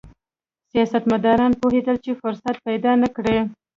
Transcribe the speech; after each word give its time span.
سیاستمداران 0.71 1.51
پوهېدل 1.61 1.97
چې 2.05 2.11
فرصت 2.21 2.55
پیدا 2.67 2.91
نه 3.01 3.09
کړي. 3.15 3.37